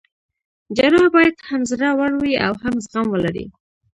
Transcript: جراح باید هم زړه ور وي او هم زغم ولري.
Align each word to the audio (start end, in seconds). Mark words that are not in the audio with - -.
جراح 0.75 1.05
باید 1.15 1.35
هم 1.49 1.61
زړه 1.71 1.89
ور 1.99 2.11
وي 2.21 2.33
او 2.45 2.53
هم 2.63 2.73
زغم 2.85 3.07
ولري. 3.13 3.45